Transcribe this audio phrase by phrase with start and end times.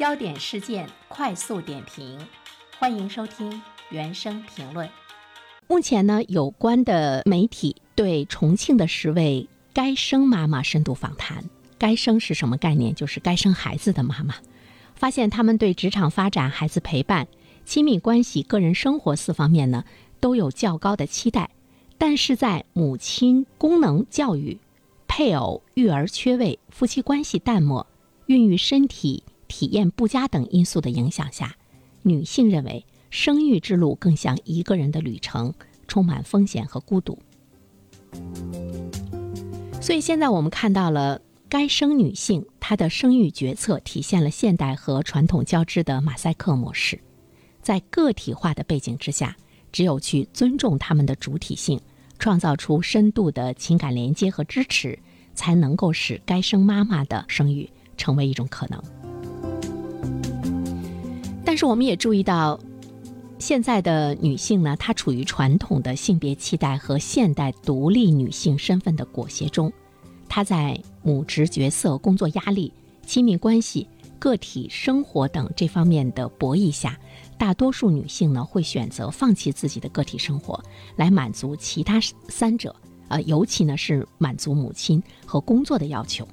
[0.00, 2.18] 焦点事件快速点评，
[2.78, 3.60] 欢迎收听
[3.90, 4.88] 原声评论。
[5.68, 11.44] 目前呢，有关的媒体对重庆的十位该生妈妈深度访谈。
[11.76, 12.94] 该生是什么概念？
[12.94, 14.36] 就是该生孩子的妈妈。
[14.94, 17.28] 发现他们对职场发展、孩子陪伴、
[17.66, 19.84] 亲密关系、个人生活四方面呢，
[20.18, 21.50] 都有较高的期待，
[21.98, 24.58] 但是在母亲功能教育、
[25.06, 27.86] 配偶育儿缺位、夫妻关系淡漠、
[28.24, 29.24] 孕育身体
[29.60, 31.54] 体验不佳等因素的影响下，
[32.00, 35.52] 女性认为生育之路更像一个人的旅程，
[35.86, 37.18] 充满风险和孤独。
[39.82, 41.20] 所以现在我们看到了。
[41.50, 46.98] 该生女性，她的生育决策体现了现代和传统交织的马赛克模式。
[47.60, 49.36] 在个体化的背景之下，
[49.72, 51.78] 只有去尊重他们的主体性，
[52.18, 54.96] 创造出深度的情感连接和支持，
[55.34, 58.80] 才能够使该生妈妈的生育成为一种可能。
[61.50, 62.56] 但是，我们也注意到，
[63.40, 69.72] 现在的女性呢，她处于传统的性别期待和现代独立女性身份的裹挟中。
[70.28, 72.72] 她在母职角色、工作压力、
[73.04, 73.88] 亲密关系、
[74.20, 76.96] 个体生活等这方面的博弈下，
[77.36, 80.62] 大多数女性呢会选择放弃自己的个体生活，
[80.94, 82.72] 来满足其他三者，
[83.08, 86.24] 呃，尤其呢是满足母亲和工作的要求。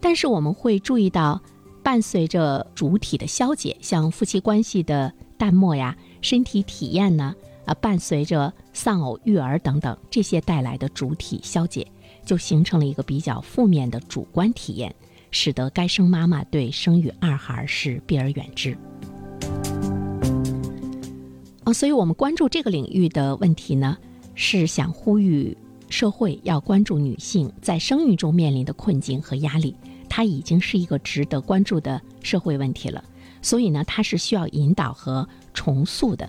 [0.00, 1.38] 但是我们会注意到，
[1.82, 11.86] 伴随着主体的消解，像夫妻关系的淡漠呀，身体体验呢，啊，伴随着丧偶育儿等等这些带来的主体消解。
[12.24, 14.94] 就形成了一个比较负面的主观体验，
[15.32, 18.78] 使得该生妈妈对生育二孩是避而远之。
[21.64, 23.98] 啊，所以我们关注这个领域的问题呢，
[24.36, 25.56] 是想呼吁
[25.88, 29.74] 社会要关注女性在生育中面临的困境和压力，
[30.14, 33.02] 它已经是一个值得关注的社会问题了。
[33.40, 36.28] 所以呢，它是需要引导和重塑的。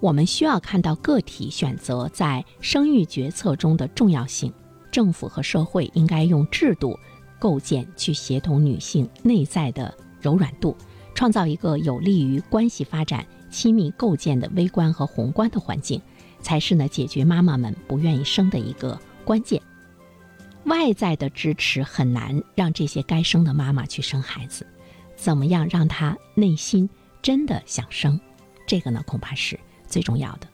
[0.00, 4.50] 我们需要看到个体选择在生育决策中的重要性。
[4.90, 6.98] 政府和社会应该用制度
[7.38, 10.74] 构建去协同女性内在的柔软度，
[11.14, 16.00] 创造一个有利于关系发展、亲密构建的微观和宏观的环境，
[16.40, 19.60] 才是呢解决妈妈们不愿意生的一个关键。
[20.68, 24.66] 外在的支持很难让这些该生的妈妈去生孩子，
[25.16, 26.88] 怎么样让她内心
[27.20, 28.20] 真的想生，
[28.66, 30.46] 这个呢恐怕是最重要的。